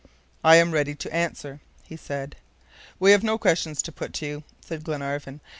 "I 0.43 0.55
am 0.55 0.71
ready 0.71 0.95
to 0.95 1.13
answer," 1.13 1.59
he 1.83 1.95
said. 1.95 2.35
"We 2.99 3.11
have 3.11 3.21
no 3.21 3.37
questions 3.37 3.83
to 3.83 3.91
put 3.91 4.13
to 4.13 4.25
you," 4.25 4.43
said 4.59 4.83
Glenarvan. 4.83 5.41